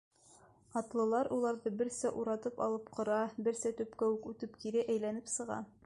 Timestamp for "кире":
4.65-4.87